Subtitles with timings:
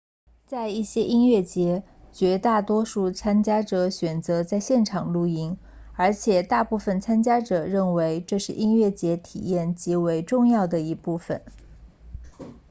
[0.47, 5.57] 在一些音乐节绝大多数参加者选择在现场露营
[5.93, 11.43] 而且大部分参加者认为这是音乐节体验极为重要的一部分